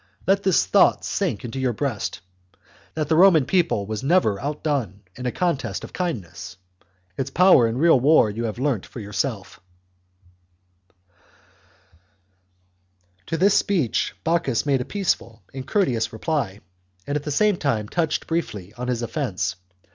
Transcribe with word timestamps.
Let 0.25 0.41
this 0.41 0.65
thought 0.65 1.05
sink 1.05 1.45
into 1.45 1.59
your 1.59 1.73
breast, 1.73 2.21
that 2.95 3.07
the 3.07 3.15
Roman 3.15 3.45
people 3.45 3.85
was 3.85 4.01
never 4.01 4.39
outdone 4.41 5.01
in 5.15 5.27
a 5.27 5.31
contest 5.31 5.83
of 5.83 5.93
kindness; 5.93 6.57
its 7.17 7.29
power 7.29 7.67
in 7.67 7.77
real 7.77 7.99
war 7.99 8.27
you 8.27 8.45
have 8.45 8.57
learnt 8.57 8.83
for 8.83 8.99
yourself" 8.99 9.59
To 13.27 13.37
this 13.37 13.53
speech 13.53 14.15
Bocchus 14.23 14.65
made 14.65 14.81
a 14.81 14.85
peaceful 14.85 15.43
and 15.53 15.67
courteous 15.67 16.11
reply, 16.11 16.61
and 17.05 17.15
at 17.15 17.21
the 17.21 17.29
same 17.29 17.57
time 17.57 17.87
touched 17.87 18.25
briefly 18.25 18.73
on 18.73 18.87
his 18.87 19.03
offence. 19.03 19.55